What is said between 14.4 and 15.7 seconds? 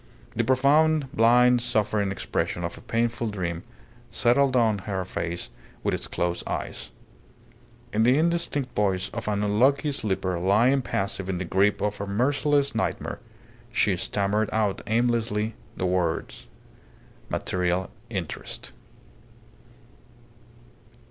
out aimlessly